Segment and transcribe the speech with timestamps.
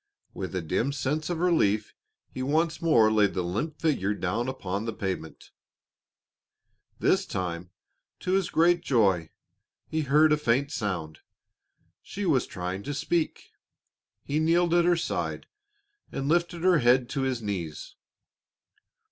[0.33, 1.93] With a dim sense of relief
[2.33, 5.51] he once more laid the limp figure down upon the pavement;
[6.97, 7.69] this time,
[8.21, 9.29] to his great joy,
[9.87, 11.19] he heard a faint sound.
[12.01, 13.51] She was trying to speak.
[14.23, 15.45] He kneeled at her side
[16.11, 17.95] and lifted her head to his knees.